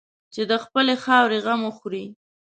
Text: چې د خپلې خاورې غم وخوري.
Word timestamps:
چې 0.33 0.41
د 0.51 0.53
خپلې 0.63 0.95
خاورې 1.03 1.37
غم 1.45 1.61
وخوري. 1.65 2.05